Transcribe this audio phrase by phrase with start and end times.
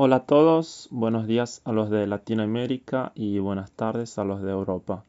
[0.00, 4.52] Hola a todos, buenos días a los de Latinoamérica y buenas tardes a los de
[4.52, 5.02] Europa.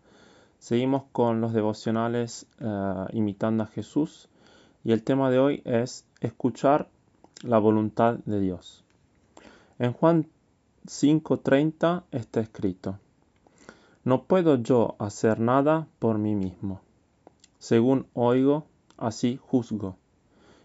[0.58, 4.29] Seguimos con los devocionales eh, imitando a Jesús
[4.83, 6.89] y el tema de hoy es escuchar
[7.44, 8.83] la voluntad de Dios.
[9.78, 10.25] En Juan
[10.88, 12.97] 5:30 está escrito,
[14.03, 16.81] No puedo yo hacer nada por mí mismo.
[17.59, 18.66] Según oigo,
[18.98, 19.98] así juzgo,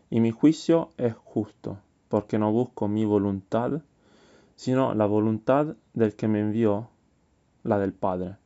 [0.08, 1.76] y mi juicio es justo
[2.08, 3.82] porque no busco mi voluntad,
[4.56, 6.88] sino la voluntad del que me envió,
[7.62, 8.36] la del Padre.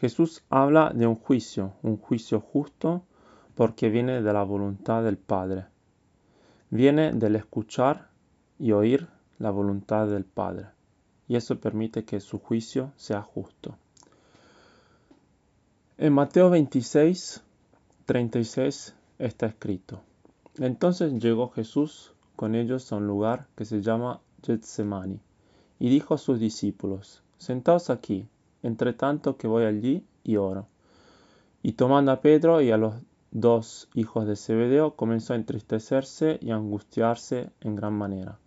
[0.00, 3.02] Jesús habla de un juicio, un juicio justo,
[3.54, 5.66] porque viene de la voluntad del Padre.
[6.70, 8.08] Viene del escuchar
[8.58, 10.66] y oír la voluntad del Padre.
[11.26, 13.76] Y eso permite que su juicio sea justo.
[15.96, 17.42] En Mateo 26,
[18.06, 20.00] 36 está escrito.
[20.58, 24.20] Entonces llegó Jesús con ellos a un lugar que se llama
[25.80, 28.26] Y dijo a sus discípulos, Sentaos aquí,
[28.62, 30.66] entre tanto que voy allí y oro.
[31.62, 32.94] Y tomando a Pedro y a los
[33.30, 38.38] dos hijos de Zebedeo, comenzó a entristecerse y a angustiarse en gran manera.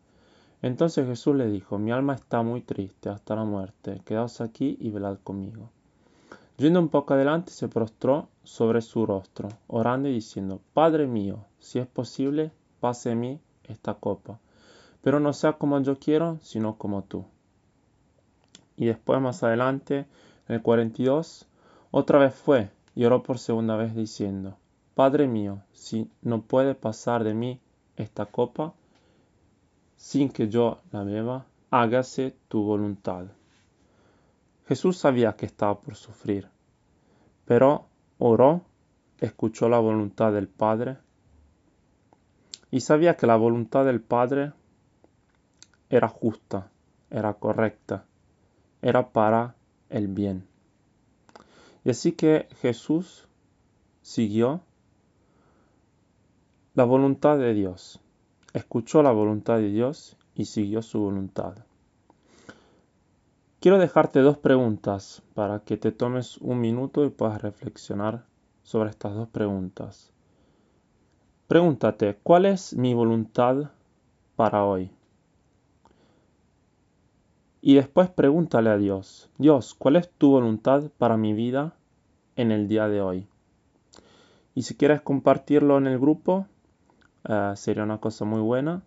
[0.61, 4.89] Entonces Jesús le dijo, Mi alma está muy triste hasta la muerte, quedaos aquí y
[4.91, 5.71] velad conmigo.
[6.57, 11.79] Yendo un poco adelante, se prostró sobre su rostro, orando y diciendo, Padre mío, si
[11.79, 14.39] es posible, pase a mí esta copa,
[15.01, 17.25] pero no sea como yo quiero, sino como tú.
[18.77, 20.05] Y después más adelante,
[20.47, 21.47] en el 42,
[21.91, 24.57] otra vez fue y oró por segunda vez diciendo,
[24.95, 27.59] Padre mío, si no puede pasar de mí
[27.95, 28.73] esta copa,
[29.97, 33.25] sin que yo la beba, hágase tu voluntad.
[34.67, 36.47] Jesús sabía que estaba por sufrir,
[37.45, 37.85] pero
[38.19, 38.61] oró,
[39.19, 40.97] escuchó la voluntad del Padre
[42.71, 44.53] y sabía que la voluntad del Padre
[45.91, 46.71] era justa,
[47.09, 48.05] era correcta,
[48.81, 49.55] era para
[49.89, 50.47] el bien.
[51.83, 53.27] Y así que Jesús
[54.01, 54.61] siguió
[56.75, 57.99] la voluntad de Dios,
[58.53, 61.55] escuchó la voluntad de Dios y siguió su voluntad.
[63.59, 68.23] Quiero dejarte dos preguntas para que te tomes un minuto y puedas reflexionar
[68.63, 70.13] sobre estas dos preguntas.
[71.47, 73.71] Pregúntate, ¿cuál es mi voluntad
[74.37, 74.89] para hoy?
[77.61, 81.75] Y después pregúntale a Dios, Dios, ¿cuál es tu voluntad para mi vida
[82.35, 83.27] en el día de hoy?
[84.55, 86.47] Y si quieres compartirlo en el grupo,
[87.29, 88.81] eh, sería una cosa muy buena.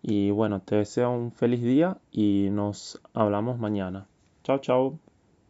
[0.00, 4.06] Y bueno, te deseo un feliz día y nos hablamos mañana.
[4.44, 4.98] Chao, chao.